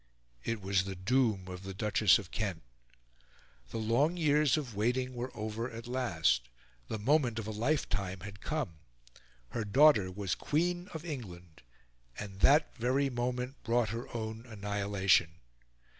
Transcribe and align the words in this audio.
It 0.43 0.61
was 0.61 0.85
the 0.85 0.95
doom 0.95 1.47
of 1.47 1.61
the 1.61 1.75
Duchess 1.75 2.17
of 2.17 2.31
Kent. 2.31 2.63
The 3.69 3.77
long 3.77 4.17
years 4.17 4.57
of 4.57 4.75
waiting 4.75 5.13
were 5.13 5.29
over 5.37 5.69
at 5.69 5.85
last; 5.85 6.49
the 6.87 6.97
moment 6.97 7.37
of 7.37 7.45
a 7.45 7.51
lifetime 7.51 8.21
had 8.21 8.41
come; 8.41 8.79
her 9.49 9.63
daughter 9.63 10.11
was 10.11 10.33
Queen 10.33 10.87
of 10.87 11.05
England; 11.05 11.61
and 12.17 12.39
that 12.39 12.75
very 12.77 13.11
moment 13.11 13.61
brought 13.61 13.89
her 13.89 14.11
own 14.11 14.47
annihilation. 14.47 15.35